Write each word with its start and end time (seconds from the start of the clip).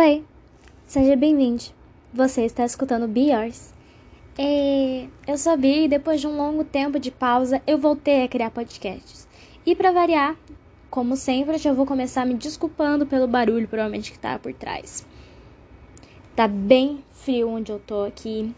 Oi, 0.00 0.24
seja 0.86 1.16
bem-vindo. 1.16 1.64
Você 2.14 2.44
está 2.44 2.64
escutando 2.64 3.08
Be 3.08 3.32
Yours. 3.32 3.74
E 4.38 5.08
eu 5.26 5.36
sabia 5.36 5.86
e 5.86 5.88
depois 5.88 6.20
de 6.20 6.28
um 6.28 6.36
longo 6.36 6.62
tempo 6.62 7.00
de 7.00 7.10
pausa, 7.10 7.60
eu 7.66 7.76
voltei 7.76 8.22
a 8.22 8.28
criar 8.28 8.52
podcasts. 8.52 9.26
E 9.66 9.74
para 9.74 9.90
variar, 9.90 10.36
como 10.88 11.16
sempre, 11.16 11.56
eu 11.56 11.58
já 11.58 11.72
vou 11.72 11.84
começar 11.84 12.24
me 12.24 12.34
desculpando 12.34 13.06
pelo 13.06 13.26
barulho 13.26 13.66
provavelmente 13.66 14.12
que 14.12 14.18
tá 14.20 14.38
por 14.38 14.54
trás. 14.54 15.04
Tá 16.36 16.46
bem 16.46 17.02
frio 17.10 17.48
onde 17.48 17.72
eu 17.72 17.80
tô 17.80 18.04
aqui. 18.04 18.54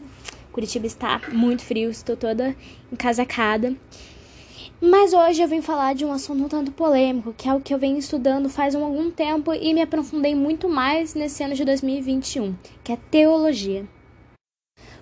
Curitiba 0.52 0.84
está 0.84 1.22
muito 1.32 1.64
frio, 1.64 1.88
estou 1.88 2.18
toda 2.18 2.54
encasacada. 2.92 3.74
Mas 4.82 5.12
hoje 5.12 5.42
eu 5.42 5.46
vim 5.46 5.60
falar 5.60 5.94
de 5.94 6.06
um 6.06 6.12
assunto 6.12 6.42
um 6.42 6.48
tanto 6.48 6.72
polêmico, 6.72 7.34
que 7.34 7.46
é 7.46 7.52
o 7.52 7.60
que 7.60 7.74
eu 7.74 7.78
venho 7.78 7.98
estudando 7.98 8.48
faz 8.48 8.74
um 8.74 8.82
algum 8.82 9.10
tempo 9.10 9.52
e 9.52 9.74
me 9.74 9.82
aprofundei 9.82 10.34
muito 10.34 10.70
mais 10.70 11.14
nesse 11.14 11.44
ano 11.44 11.54
de 11.54 11.66
2021, 11.66 12.56
que 12.82 12.90
é 12.90 12.96
teologia. 12.96 13.86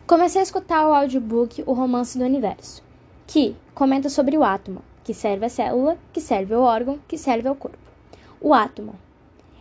Comecei 0.05 0.41
a 0.41 0.43
escutar 0.43 0.85
o 0.85 0.93
audiobook 0.93 1.63
O 1.65 1.75
Romance 1.75 2.19
do 2.19 2.25
Universo, 2.25 2.83
que 3.25 3.55
comenta 3.73 4.09
sobre 4.09 4.37
o 4.37 4.43
átomo, 4.43 4.83
que 5.05 5.15
serve 5.15 5.47
à 5.47 5.49
célula, 5.49 5.97
que 6.13 6.21
serve 6.21 6.55
ao 6.55 6.63
órgão, 6.63 6.99
que 7.07 7.17
serve 7.17 7.47
ao 7.47 7.55
corpo. 7.55 7.79
O 8.41 8.53
átomo 8.53 8.97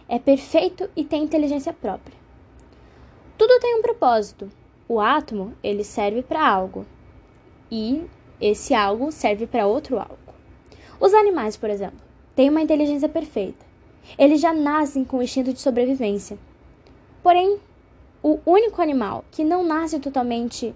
é 0.10 0.18
perfeito 0.18 0.90
e 0.96 1.04
tem 1.04 1.24
inteligência 1.24 1.72
própria. 1.72 2.18
Tudo 3.38 3.60
tem 3.60 3.77
um 3.77 3.84
propósito. 3.84 4.49
O 4.90 4.99
átomo, 4.99 5.54
ele 5.62 5.84
serve 5.84 6.24
para 6.24 6.44
algo. 6.44 6.88
E 7.70 8.08
esse 8.40 8.73
algo 8.73 9.12
serve 9.12 9.48
para 9.48 9.68
outro 9.68 10.00
algo. 10.00 10.18
Os 11.00 11.14
animais, 11.14 11.55
por 11.58 11.70
exemplo, 11.70 12.00
têm 12.36 12.50
uma 12.50 12.62
inteligência 12.62 13.10
perfeita. 13.10 13.66
Eles 14.18 14.40
já 14.40 14.54
nascem 14.54 15.04
com 15.04 15.18
o 15.18 15.23
instinto 15.23 15.52
de 15.52 15.60
sobrevivência. 15.60 16.38
Porém, 17.22 17.60
o 18.23 18.40
único 18.46 18.82
animal 18.82 19.26
que 19.32 19.44
não 19.44 19.63
nasce 19.63 19.99
totalmente, 19.99 20.74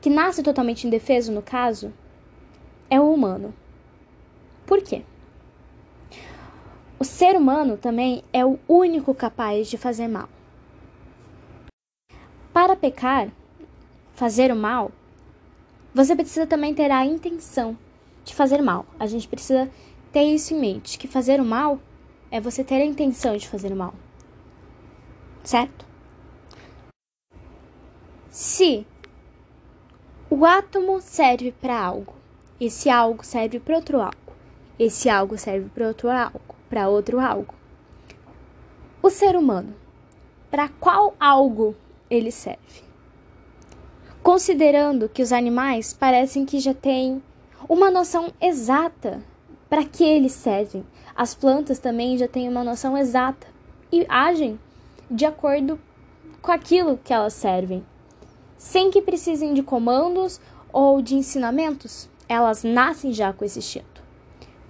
que 0.00 0.08
nasce 0.08 0.42
totalmente 0.42 0.86
indefeso 0.86 1.32
no 1.32 1.42
caso, 1.42 1.92
é 2.88 3.00
o 3.00 3.12
humano. 3.12 3.52
Por 4.66 4.82
quê? 4.82 5.02
O 6.98 7.04
ser 7.04 7.36
humano 7.36 7.76
também 7.76 8.24
é 8.32 8.44
o 8.44 8.58
único 8.68 9.14
capaz 9.14 9.68
de 9.68 9.76
fazer 9.76 10.08
mal. 10.08 10.28
Para 12.52 12.74
pecar, 12.74 13.28
fazer 14.14 14.50
o 14.50 14.56
mal, 14.56 14.90
você 15.94 16.14
precisa 16.14 16.46
também 16.46 16.74
ter 16.74 16.90
a 16.90 17.04
intenção 17.04 17.76
de 18.24 18.34
fazer 18.34 18.62
mal. 18.62 18.86
A 18.98 19.06
gente 19.06 19.26
precisa 19.26 19.70
ter 20.12 20.22
isso 20.22 20.54
em 20.54 20.60
mente, 20.60 20.98
que 20.98 21.08
fazer 21.08 21.40
o 21.40 21.44
mal 21.44 21.80
é 22.30 22.40
você 22.40 22.62
ter 22.62 22.76
a 22.76 22.84
intenção 22.84 23.36
de 23.36 23.48
fazer 23.48 23.72
o 23.72 23.76
mal. 23.76 23.94
Certo? 25.42 25.86
Se 28.30 28.86
o 30.30 30.44
átomo 30.44 31.00
serve 31.00 31.52
para 31.52 31.80
algo, 31.80 32.14
esse 32.60 32.90
algo 32.90 33.24
serve 33.24 33.58
para 33.58 33.76
outro 33.76 34.00
algo, 34.00 34.32
esse 34.78 35.08
algo 35.08 35.38
serve 35.38 35.68
para 35.70 35.88
outro 35.88 36.10
algo, 36.10 36.40
para 36.68 36.88
outro 36.88 37.18
algo. 37.18 37.54
O 39.02 39.10
ser 39.10 39.36
humano, 39.36 39.74
para 40.50 40.68
qual 40.68 41.14
algo 41.18 41.74
ele 42.10 42.30
serve? 42.30 42.87
Considerando 44.28 45.08
que 45.08 45.22
os 45.22 45.32
animais 45.32 45.94
parecem 45.94 46.44
que 46.44 46.60
já 46.60 46.74
têm 46.74 47.22
uma 47.66 47.90
noção 47.90 48.30
exata 48.38 49.22
para 49.70 49.82
que 49.82 50.04
eles 50.04 50.32
servem. 50.32 50.84
As 51.16 51.34
plantas 51.34 51.78
também 51.78 52.18
já 52.18 52.28
têm 52.28 52.46
uma 52.46 52.62
noção 52.62 52.94
exata 52.94 53.46
e 53.90 54.04
agem 54.06 54.60
de 55.10 55.24
acordo 55.24 55.80
com 56.42 56.52
aquilo 56.52 57.00
que 57.02 57.10
elas 57.10 57.32
servem, 57.32 57.82
sem 58.58 58.90
que 58.90 59.00
precisem 59.00 59.54
de 59.54 59.62
comandos 59.62 60.38
ou 60.70 61.00
de 61.00 61.14
ensinamentos. 61.14 62.06
Elas 62.28 62.62
nascem 62.62 63.14
já 63.14 63.32
com 63.32 63.46
esse 63.46 63.60
instinto. 63.60 64.02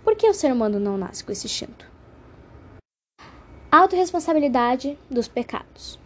Por 0.05 0.15
que 0.15 0.29
o 0.29 0.35
ser 0.35 0.53
humano 0.53 0.79
não 0.79 0.97
nasce 0.97 1.25
com 1.25 1.33
esse 1.33 1.47
instinto? 1.49 1.85
Autoresponsabilidade 3.73 4.97
dos 5.11 5.27
pecados. 5.27 5.99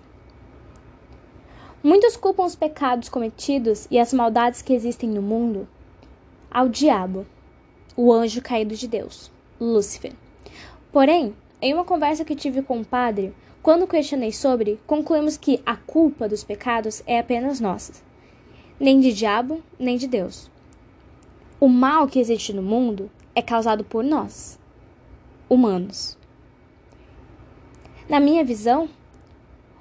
Muitos 1.82 2.16
culpam 2.16 2.44
os 2.44 2.54
pecados 2.54 3.08
cometidos 3.08 3.88
e 3.90 3.98
as 3.98 4.12
maldades 4.12 4.62
que 4.62 4.72
existem 4.72 5.10
no 5.10 5.20
mundo 5.20 5.66
ao 6.48 6.68
diabo, 6.68 7.26
o 7.96 8.12
anjo 8.12 8.40
caído 8.40 8.76
de 8.76 8.86
Deus, 8.86 9.32
Lúcifer. 9.60 10.12
Porém, 10.92 11.34
em 11.60 11.74
uma 11.74 11.84
conversa 11.84 12.24
que 12.24 12.36
tive 12.36 12.62
com 12.62 12.76
o 12.76 12.80
um 12.80 12.84
padre, 12.84 13.34
quando 13.60 13.88
questionei 13.88 14.30
sobre, 14.30 14.78
concluímos 14.86 15.36
que 15.36 15.60
a 15.66 15.74
culpa 15.74 16.28
dos 16.28 16.44
pecados 16.44 17.02
é 17.04 17.18
apenas 17.18 17.58
nossa, 17.58 17.94
nem 18.78 19.00
de 19.00 19.12
diabo, 19.12 19.60
nem 19.76 19.96
de 19.96 20.06
Deus. 20.06 20.48
O 21.58 21.68
mal 21.68 22.06
que 22.06 22.20
existe 22.20 22.52
no 22.52 22.62
mundo 22.62 23.10
é 23.34 23.42
causado 23.42 23.82
por 23.82 24.04
nós, 24.04 24.56
humanos. 25.48 26.16
Na 28.08 28.20
minha 28.20 28.44
visão, 28.44 28.88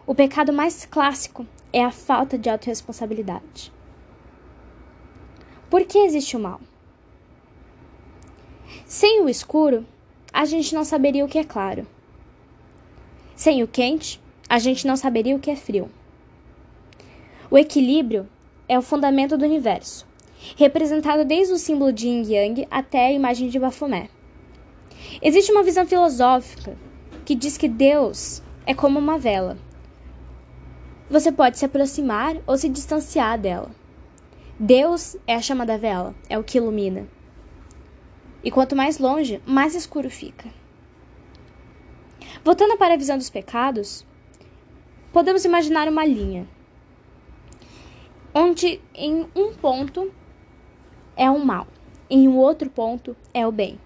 o 0.07 0.15
pecado 0.15 0.51
mais 0.51 0.83
clássico 0.83 1.45
é 1.73 1.83
a 1.83 1.91
falta 1.91 2.37
de 2.37 2.49
autorresponsabilidade. 2.49 3.71
Por 5.69 5.85
que 5.85 5.99
existe 5.99 6.35
o 6.35 6.39
mal? 6.39 6.59
Sem 8.85 9.21
o 9.21 9.29
escuro, 9.29 9.85
a 10.33 10.45
gente 10.45 10.75
não 10.75 10.83
saberia 10.83 11.23
o 11.23 11.27
que 11.27 11.37
é 11.37 11.43
claro. 11.43 11.87
Sem 13.35 13.63
o 13.63 13.67
quente, 13.67 14.21
a 14.49 14.59
gente 14.59 14.85
não 14.85 14.97
saberia 14.97 15.35
o 15.35 15.39
que 15.39 15.49
é 15.49 15.55
frio. 15.55 15.89
O 17.49 17.57
equilíbrio 17.57 18.27
é 18.67 18.77
o 18.77 18.81
fundamento 18.81 19.37
do 19.37 19.45
universo, 19.45 20.05
representado 20.57 21.25
desde 21.25 21.53
o 21.53 21.57
símbolo 21.57 21.91
de 21.91 22.07
Yin 22.07 22.23
Yang 22.31 22.67
até 22.69 23.07
a 23.07 23.11
imagem 23.11 23.49
de 23.49 23.59
Baphomet. 23.59 24.09
Existe 25.21 25.51
uma 25.51 25.63
visão 25.63 25.85
filosófica 25.85 26.77
que 27.25 27.35
diz 27.35 27.57
que 27.57 27.67
Deus 27.67 28.41
é 28.65 28.73
como 28.73 28.99
uma 28.99 29.17
vela 29.17 29.57
você 31.11 31.29
pode 31.29 31.57
se 31.57 31.65
aproximar 31.65 32.37
ou 32.47 32.57
se 32.57 32.69
distanciar 32.69 33.37
dela. 33.37 33.69
Deus 34.57 35.17
é 35.27 35.35
a 35.35 35.41
chama 35.41 35.65
da 35.65 35.75
vela, 35.75 36.15
é 36.29 36.39
o 36.39 36.43
que 36.43 36.57
ilumina. 36.57 37.05
E 38.41 38.49
quanto 38.49 38.77
mais 38.77 38.97
longe, 38.97 39.41
mais 39.45 39.75
escuro 39.75 40.09
fica. 40.09 40.49
Voltando 42.45 42.77
para 42.77 42.93
a 42.93 42.97
visão 42.97 43.17
dos 43.17 43.29
pecados, 43.29 44.05
podemos 45.11 45.43
imaginar 45.43 45.89
uma 45.89 46.05
linha, 46.05 46.47
onde 48.33 48.79
em 48.95 49.27
um 49.35 49.53
ponto 49.53 50.11
é 51.17 51.29
o 51.29 51.43
mal, 51.43 51.67
em 52.09 52.27
um 52.27 52.37
outro 52.37 52.69
ponto 52.69 53.17
é 53.33 53.45
o 53.45 53.51
bem. 53.51 53.77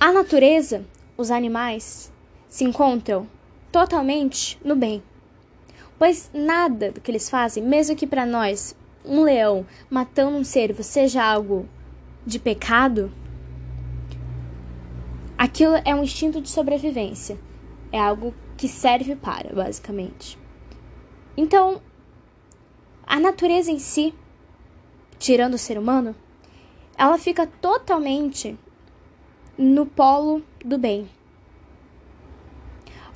A 0.00 0.10
natureza, 0.10 0.84
os 1.16 1.30
animais, 1.30 2.10
se 2.48 2.64
encontram 2.64 3.28
totalmente 3.72 4.60
no 4.62 4.76
bem. 4.76 5.02
Pois 5.98 6.30
nada 6.34 6.92
do 6.92 7.00
que 7.00 7.10
eles 7.10 7.30
fazem, 7.30 7.62
mesmo 7.62 7.96
que 7.96 8.06
para 8.06 8.26
nós 8.26 8.76
um 9.04 9.22
leão 9.22 9.66
matando 9.90 10.36
um 10.36 10.44
cervo 10.44 10.82
seja 10.82 11.24
algo 11.24 11.66
de 12.24 12.38
pecado, 12.38 13.12
aquilo 15.36 15.74
é 15.84 15.94
um 15.94 16.04
instinto 16.04 16.40
de 16.40 16.48
sobrevivência. 16.48 17.38
É 17.90 17.98
algo 17.98 18.34
que 18.56 18.68
serve 18.68 19.16
para, 19.16 19.54
basicamente. 19.54 20.38
Então, 21.36 21.80
a 23.06 23.18
natureza 23.18 23.70
em 23.70 23.78
si, 23.78 24.14
tirando 25.18 25.54
o 25.54 25.58
ser 25.58 25.78
humano, 25.78 26.14
ela 26.96 27.18
fica 27.18 27.46
totalmente 27.46 28.58
no 29.58 29.84
polo 29.84 30.42
do 30.64 30.78
bem. 30.78 31.08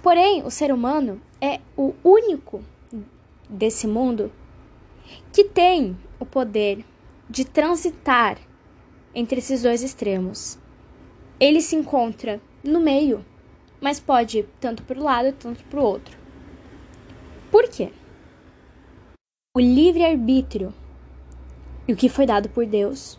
Porém, 0.06 0.44
o 0.44 0.53
ser 0.53 0.72
humano 0.72 1.21
é 1.41 1.59
o 1.77 1.92
único 2.04 2.63
desse 3.51 3.89
mundo 3.89 4.31
que 5.33 5.42
tem 5.42 5.98
o 6.21 6.25
poder 6.25 6.84
de 7.28 7.45
transitar 7.45 8.39
entre 9.13 9.41
esses 9.41 9.63
dois 9.63 9.83
extremos. 9.83 10.60
Ele 11.41 11.60
se 11.60 11.75
encontra 11.75 12.41
no 12.63 12.78
meio, 12.78 13.25
mas 13.81 13.98
pode 13.98 14.39
ir 14.39 14.48
tanto 14.60 14.84
para 14.84 14.97
o 14.97 15.03
lado 15.03 15.33
tanto 15.33 15.65
para 15.65 15.81
o 15.81 15.83
outro. 15.83 16.16
Por 17.51 17.69
quê? 17.69 17.91
O 19.57 19.60
livre-arbítrio 19.60 20.72
e 21.89 21.92
o 21.92 21.97
que 21.97 22.09
foi 22.09 22.27
dado 22.27 22.48
por 22.48 22.65
Deus 22.65 23.19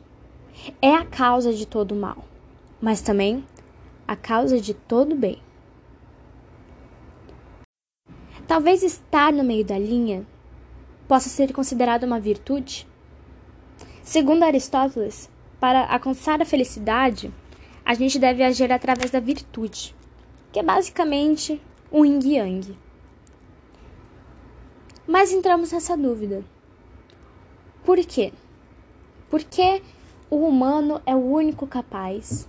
é 0.81 0.95
a 0.95 1.03
causa 1.03 1.51
de 1.51 1.67
todo 1.67 1.91
o 1.91 1.99
mal, 1.99 2.23
mas 2.81 3.01
também 3.01 3.45
a 4.07 4.15
causa 4.15 4.61
de 4.61 4.73
todo 4.73 5.11
o 5.11 5.17
bem. 5.17 5.45
Talvez 8.47 8.81
estar 8.81 9.33
no 9.33 9.43
meio 9.43 9.65
da 9.65 9.77
linha 9.77 10.25
possa 11.05 11.27
ser 11.27 11.51
considerado 11.51 12.05
uma 12.05 12.17
virtude. 12.17 12.87
Segundo 14.01 14.43
Aristóteles, 14.43 15.29
para 15.59 15.85
alcançar 15.93 16.41
a 16.41 16.45
felicidade, 16.45 17.29
a 17.83 17.93
gente 17.93 18.17
deve 18.17 18.41
agir 18.41 18.71
através 18.71 19.11
da 19.11 19.19
virtude, 19.19 19.93
que 20.49 20.59
é 20.59 20.63
basicamente 20.63 21.61
o 21.91 22.05
yin 22.05 22.19
yang. 22.23 22.77
Mas 25.05 25.33
entramos 25.33 25.73
nessa 25.73 25.97
dúvida. 25.97 26.41
Por 27.83 27.97
quê? 27.97 28.31
Porque 29.29 29.81
o 30.29 30.47
humano 30.47 31.01
é 31.05 31.13
o 31.13 31.19
único 31.19 31.67
capaz 31.67 32.47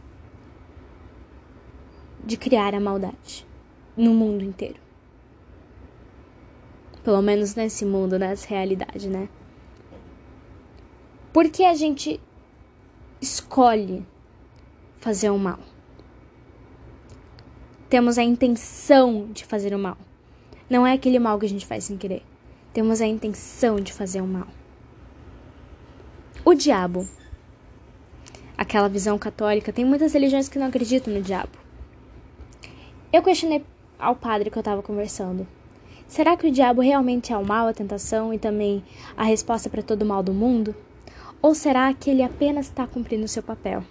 de 2.24 2.36
criar 2.36 2.72
a 2.72 2.80
maldade 2.80 3.44
no 3.96 4.14
mundo 4.14 4.44
inteiro. 4.44 4.87
Pelo 7.02 7.22
menos 7.22 7.54
nesse 7.54 7.84
mundo, 7.84 8.18
nessa 8.18 8.48
realidade, 8.48 9.08
né? 9.08 9.28
Por 11.32 11.48
que 11.50 11.64
a 11.64 11.74
gente 11.74 12.20
escolhe 13.20 14.04
fazer 14.98 15.30
o 15.30 15.38
mal? 15.38 15.58
Temos 17.88 18.18
a 18.18 18.22
intenção 18.22 19.28
de 19.32 19.44
fazer 19.44 19.74
o 19.74 19.78
mal. 19.78 19.96
Não 20.68 20.86
é 20.86 20.92
aquele 20.92 21.18
mal 21.18 21.38
que 21.38 21.46
a 21.46 21.48
gente 21.48 21.64
faz 21.64 21.84
sem 21.84 21.96
querer. 21.96 22.22
Temos 22.72 23.00
a 23.00 23.06
intenção 23.06 23.76
de 23.76 23.92
fazer 23.92 24.20
o 24.20 24.26
mal. 24.26 24.46
O 26.44 26.54
diabo. 26.54 27.08
Aquela 28.56 28.88
visão 28.88 29.18
católica, 29.18 29.72
tem 29.72 29.84
muitas 29.84 30.12
religiões 30.12 30.48
que 30.48 30.58
não 30.58 30.66
acreditam 30.66 31.14
no 31.14 31.22
diabo. 31.22 31.56
Eu 33.12 33.22
questionei 33.22 33.64
ao 33.98 34.14
padre 34.14 34.50
que 34.50 34.58
eu 34.58 34.60
estava 34.60 34.82
conversando. 34.82 35.46
Será 36.08 36.38
que 36.38 36.48
o 36.48 36.50
diabo 36.50 36.80
realmente 36.80 37.34
é 37.34 37.36
o 37.36 37.44
mal, 37.44 37.68
a 37.68 37.74
tentação 37.74 38.32
e 38.32 38.38
também 38.38 38.82
a 39.14 39.24
resposta 39.24 39.68
para 39.68 39.82
todo 39.82 40.02
o 40.02 40.06
mal 40.06 40.22
do 40.22 40.32
mundo? 40.32 40.74
Ou 41.42 41.54
será 41.54 41.92
que 41.92 42.08
ele 42.08 42.22
apenas 42.22 42.66
está 42.66 42.86
cumprindo 42.86 43.26
o 43.26 43.28
seu 43.28 43.42
papel? 43.42 43.84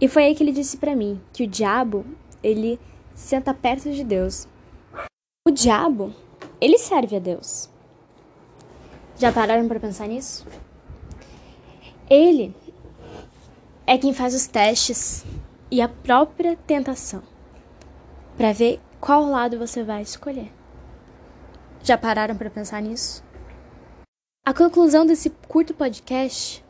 E 0.00 0.08
foi 0.08 0.24
aí 0.24 0.34
que 0.34 0.42
ele 0.42 0.52
disse 0.52 0.76
para 0.76 0.96
mim 0.96 1.20
que 1.32 1.44
o 1.44 1.46
diabo, 1.46 2.04
ele 2.42 2.80
senta 3.14 3.54
perto 3.54 3.92
de 3.92 4.02
Deus. 4.02 4.48
O 5.46 5.52
diabo, 5.52 6.12
ele 6.60 6.76
serve 6.76 7.16
a 7.16 7.20
Deus. 7.20 7.70
Já 9.16 9.32
pararam 9.32 9.68
para 9.68 9.78
pensar 9.78 10.08
nisso? 10.08 10.44
Ele 12.08 12.52
é 13.86 13.96
quem 13.96 14.12
faz 14.12 14.34
os 14.34 14.48
testes 14.48 15.24
e 15.70 15.80
a 15.80 15.88
própria 15.88 16.56
tentação 16.66 17.22
para 18.36 18.52
ver 18.52 18.80
qual 19.00 19.24
lado 19.24 19.58
você 19.58 19.84
vai 19.84 20.02
escolher. 20.02 20.59
Já 21.82 21.96
pararam 21.96 22.36
para 22.36 22.50
pensar 22.50 22.82
nisso? 22.82 23.24
A 24.44 24.52
conclusão 24.52 25.06
desse 25.06 25.30
curto 25.30 25.72
podcast 25.72 26.62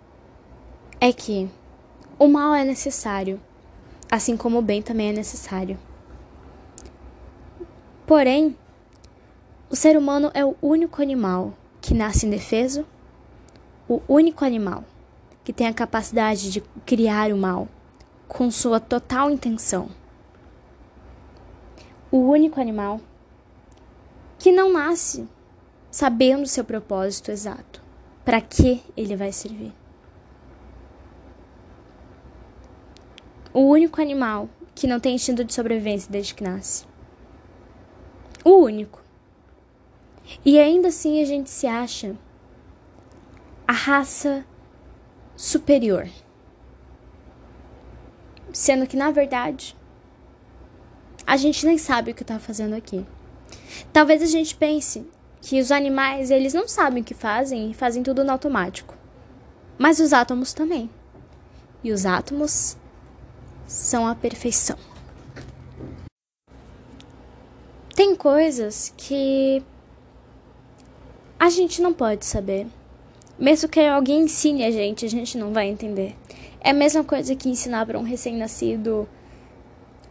é 1.01 1.13
que 1.13 1.51
o 2.17 2.29
mal 2.29 2.55
é 2.55 2.65
necessário, 2.65 3.41
assim 4.11 4.37
como 4.37 4.59
o 4.59 4.63
bem 4.63 4.81
também 4.81 5.09
é 5.09 5.13
necessário. 5.13 5.77
Porém, 8.07 8.57
o 9.69 9.75
ser 9.75 9.97
humano 9.97 10.31
é 10.33 10.45
o 10.45 10.57
único 10.63 11.03
animal 11.03 11.55
que 11.81 11.93
nasce 11.93 12.27
indefeso, 12.27 12.87
o 13.89 14.01
único 14.09 14.45
animal 14.45 14.85
que 15.43 15.53
tem 15.53 15.67
a 15.67 15.75
capacidade 15.75 16.53
de 16.53 16.61
criar 16.87 17.33
o 17.33 17.37
mal 17.37 17.67
com 18.29 18.49
sua 18.49 18.79
total 18.79 19.29
intenção. 19.29 19.89
O 22.13 22.19
único 22.19 22.61
animal 22.61 23.01
que 24.41 24.51
não 24.51 24.73
nasce 24.73 25.29
sabendo 25.91 26.47
seu 26.47 26.65
propósito 26.65 27.31
exato, 27.31 27.83
para 28.25 28.41
que 28.41 28.83
ele 28.97 29.15
vai 29.15 29.31
servir. 29.33 29.73
O 33.53 33.61
único 33.61 34.01
animal 34.01 34.49
que 34.75 34.87
não 34.87 34.99
tem 34.99 35.15
instinto 35.15 35.45
de 35.45 35.53
sobrevivência 35.53 36.11
desde 36.11 36.35
que 36.35 36.43
nasce. 36.43 36.87
O 38.43 38.63
único. 38.63 39.03
E 40.43 40.59
ainda 40.59 40.89
assim 40.89 41.21
a 41.21 41.27
gente 41.27 41.51
se 41.51 41.67
acha 41.67 42.17
a 43.69 43.73
raça 43.73 44.47
superior. 45.37 46.09
Sendo 48.55 48.87
que, 48.87 48.97
na 48.97 49.11
verdade, 49.11 49.77
a 51.27 51.37
gente 51.37 51.67
nem 51.67 51.77
sabe 51.77 52.13
o 52.13 52.15
que 52.15 52.23
está 52.23 52.39
fazendo 52.39 52.75
aqui. 52.75 53.05
Talvez 53.93 54.23
a 54.23 54.27
gente 54.27 54.55
pense 54.55 55.07
que 55.41 55.61
os 55.61 55.73
animais, 55.73 56.31
eles 56.31 56.55
não 56.55 56.69
sabem 56.69 57.03
o 57.03 57.05
que 57.05 57.15
fazem 57.15 57.71
e 57.71 57.75
fazem 57.75 58.03
tudo 58.03 58.25
no 58.25 58.33
automático. 58.33 58.95
Mas 59.79 59.99
os 59.99 60.13
átomos 60.13 60.53
também. 60.53 60.91
E 61.83 61.93
os 61.93 62.05
átomos 62.05 62.77
são 63.67 64.07
a 64.07 64.15
perfeição. 64.15 64.77
Tem 67.95 68.15
coisas 68.15 68.93
que 68.97 69.63
a 71.39 71.49
gente 71.49 71.81
não 71.81 71.93
pode 71.93 72.27
saber. 72.27 72.67
Mesmo 73.39 73.69
que 73.69 73.81
alguém 73.81 74.25
ensine 74.25 74.65
a 74.65 74.71
gente, 74.71 75.07
a 75.07 75.09
gente 75.09 75.39
não 75.39 75.53
vai 75.53 75.69
entender. 75.69 76.15
É 76.61 76.71
a 76.71 76.75
mesma 76.75 77.03
coisa 77.03 77.35
que 77.35 77.49
ensinar 77.49 77.87
para 77.87 77.99
um 77.99 78.03
recém-nascido 78.03 79.09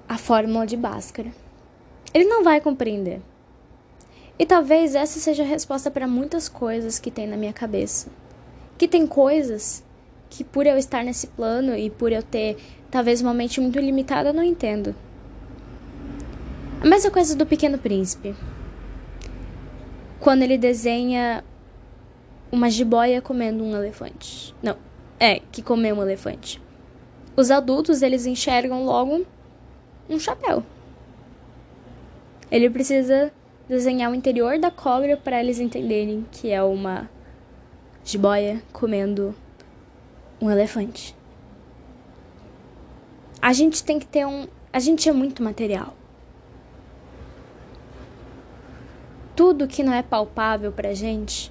a 0.07 0.17
fórmula 0.17 0.65
de 0.65 0.75
Bhaskara. 0.75 1.31
Ele 2.11 2.25
não 2.25 2.43
vai 2.43 2.59
compreender. 2.59 3.21
E 4.39 4.45
talvez 4.45 4.95
essa 4.95 5.19
seja 5.19 5.43
a 5.43 5.45
resposta 5.45 5.91
para 5.91 6.07
muitas 6.07 6.47
coisas 6.47 6.97
que 6.97 7.11
tem 7.11 7.27
na 7.27 7.35
minha 7.35 7.51
cabeça. 7.51 8.07
Que 8.77 8.87
tem 8.87 9.05
coisas 9.05 9.83
que 10.29 10.45
por 10.45 10.65
eu 10.65 10.77
estar 10.77 11.03
nesse 11.03 11.27
plano 11.27 11.75
e 11.75 11.89
por 11.89 12.13
eu 12.13 12.23
ter 12.23 12.55
talvez 12.89 13.21
uma 13.21 13.33
mente 13.33 13.59
muito 13.59 13.77
limitada, 13.77 14.29
eu 14.29 14.33
não 14.33 14.43
entendo. 14.43 14.95
A 16.81 16.87
mesma 16.87 17.11
coisa 17.11 17.35
do 17.35 17.45
Pequeno 17.45 17.77
Príncipe. 17.77 18.33
Quando 20.21 20.43
ele 20.43 20.57
desenha 20.57 21.43
uma 22.49 22.69
jiboia 22.69 23.21
comendo 23.21 23.61
um 23.61 23.75
elefante. 23.75 24.55
Não, 24.63 24.77
é, 25.19 25.41
que 25.51 25.61
comeu 25.61 25.97
um 25.97 26.01
elefante. 26.01 26.61
Os 27.35 27.51
adultos, 27.51 28.01
eles 28.01 28.25
enxergam 28.25 28.85
logo 28.85 29.25
um 30.09 30.17
chapéu. 30.17 30.63
Ele 32.49 32.69
precisa 32.69 33.31
desenhar 33.69 34.11
o 34.11 34.15
interior 34.15 34.59
da 34.59 34.69
cobra 34.69 35.15
para 35.15 35.39
eles 35.39 35.59
entenderem 35.59 36.25
que 36.31 36.51
é 36.51 36.61
uma 36.61 37.09
jiboia 38.03 38.61
comendo 38.73 39.33
um 40.41 40.51
elefante. 40.51 41.15
A 43.41 43.53
gente 43.53 43.83
tem 43.83 43.99
que 43.99 44.05
ter 44.05 44.25
um. 44.25 44.47
A 44.73 44.79
gente 44.79 45.07
é 45.07 45.13
muito 45.13 45.41
material. 45.41 45.95
tudo 49.39 49.69
que 49.69 49.83
não 49.83 49.93
é 49.93 50.03
palpável 50.03 50.69
para 50.69 50.89
a 50.89 50.93
gente, 50.93 51.49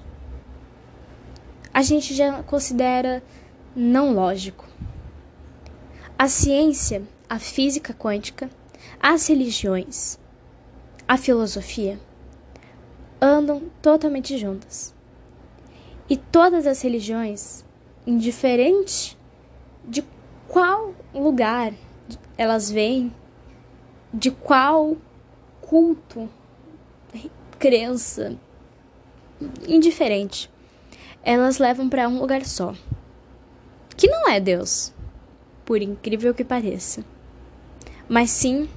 a 1.73 1.81
gente 1.81 2.13
já 2.13 2.43
considera 2.43 3.23
não 3.75 4.13
lógico. 4.13 4.63
A 6.15 6.27
ciência, 6.27 7.01
a 7.27 7.39
física 7.39 7.91
quântica, 7.91 8.47
as 9.01 9.27
religiões, 9.27 10.19
a 11.07 11.17
filosofia 11.17 11.99
andam 13.21 13.63
totalmente 13.81 14.37
juntas. 14.37 14.93
E 16.09 16.17
todas 16.17 16.65
as 16.65 16.81
religiões, 16.81 17.63
indiferente 18.05 19.17
de 19.85 20.03
qual 20.47 20.93
lugar 21.13 21.73
elas 22.37 22.71
vêm, 22.71 23.13
de 24.13 24.31
qual 24.31 24.97
culto 25.61 26.29
crença, 27.59 28.35
indiferente, 29.67 30.49
elas 31.21 31.57
levam 31.57 31.89
para 31.89 32.07
um 32.07 32.19
lugar 32.19 32.45
só, 32.45 32.73
que 33.95 34.07
não 34.07 34.29
é 34.29 34.39
Deus, 34.39 34.93
por 35.65 35.81
incrível 35.81 36.33
que 36.33 36.43
pareça, 36.43 37.03
mas 38.07 38.31
sim 38.31 38.69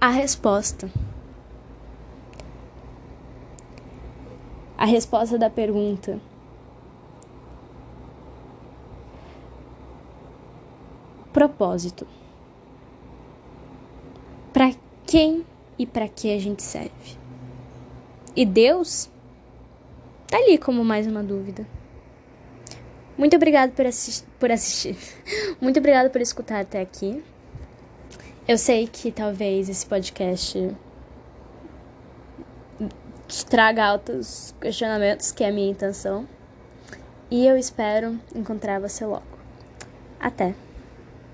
a 0.00 0.10
resposta. 0.10 0.90
A 4.78 4.84
resposta 4.84 5.36
da 5.36 5.50
pergunta. 5.50 6.20
Propósito. 11.32 12.06
Para 14.52 14.72
quem 15.04 15.44
e 15.76 15.84
para 15.84 16.08
que 16.08 16.32
a 16.32 16.38
gente 16.38 16.62
serve? 16.62 17.18
E 18.36 18.46
Deus 18.46 19.10
tá 20.28 20.36
ali 20.36 20.56
como 20.56 20.84
mais 20.84 21.08
uma 21.08 21.24
dúvida. 21.24 21.66
Muito 23.16 23.34
obrigado 23.34 23.72
por, 23.72 23.84
assi 23.84 24.22
por 24.38 24.52
assistir. 24.52 24.96
Muito 25.60 25.80
obrigado 25.80 26.08
por 26.08 26.20
escutar 26.20 26.60
até 26.60 26.80
aqui. 26.80 27.20
Eu 28.46 28.56
sei 28.56 28.86
que 28.86 29.10
talvez 29.10 29.68
esse 29.68 29.84
podcast 29.84 30.72
te 33.28 33.44
traga 33.46 33.84
altos 33.84 34.54
questionamentos, 34.60 35.30
que 35.30 35.44
é 35.44 35.48
a 35.48 35.52
minha 35.52 35.70
intenção. 35.70 36.26
E 37.30 37.46
eu 37.46 37.56
espero 37.56 38.18
encontrar 38.34 38.80
você 38.80 39.04
logo. 39.04 39.22
Até! 40.18 40.67